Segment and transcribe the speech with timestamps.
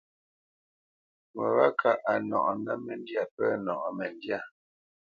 [1.35, 4.39] Ŋo wâ kâʼ a nɔʼnə́ məndyâ pə̂ nɔʼnə məndyâ.